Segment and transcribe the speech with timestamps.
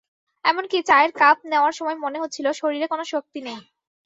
[0.45, 3.59] এমনকি চায়ের কাপ নেওয়ার সময় মনে হচ্ছিল শরীরে কোনো শক্তি নেই।